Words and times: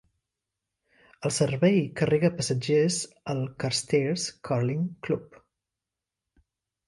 El 1.27 1.33
servei 1.33 1.75
carrega 1.99 2.31
passatgers 2.39 2.97
al 3.33 3.43
Carstairs 3.63 4.25
Curling 4.49 4.87
Club. 5.09 5.37